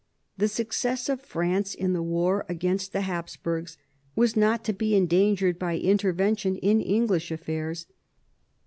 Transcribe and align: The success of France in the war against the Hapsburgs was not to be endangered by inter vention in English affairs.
The 0.35 0.47
success 0.47 1.09
of 1.09 1.21
France 1.21 1.75
in 1.75 1.93
the 1.93 2.01
war 2.01 2.43
against 2.49 2.91
the 2.91 3.01
Hapsburgs 3.01 3.77
was 4.15 4.35
not 4.35 4.63
to 4.63 4.73
be 4.73 4.95
endangered 4.95 5.59
by 5.59 5.73
inter 5.73 6.11
vention 6.11 6.57
in 6.59 6.81
English 6.81 7.29
affairs. 7.29 7.85